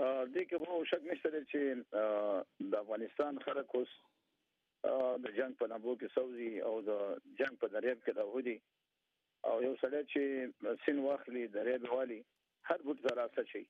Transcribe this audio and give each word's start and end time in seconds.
د 0.00 0.04
دې 0.34 0.42
کې 0.50 0.56
مو 0.66 0.76
شک 0.90 1.02
نشته 1.08 1.40
چې 1.48 2.68
د 2.72 2.76
افغانستان 2.82 3.40
خلک 3.46 3.72
اوس 3.78 3.90
د 4.84 5.26
جنگ 5.38 5.58
په 5.62 5.68
نامو 5.72 5.94
کې 6.02 6.12
سعودي 6.14 6.46
او 6.68 6.72
د 6.86 7.00
جنگ 7.40 7.58
په 7.64 7.70
دریاب 7.74 8.00
کې 8.04 8.16
راوړي 8.20 8.54
او 9.50 9.54
یو 9.66 9.74
سړی 9.82 10.12
چې 10.12 10.78
سین 10.84 11.02
واخلي 11.08 11.42
دریاب 11.56 11.84
والی 11.96 12.18
هر 12.70 12.86
بوت 12.86 13.02
دراسه 13.08 13.44
شي 13.50 13.62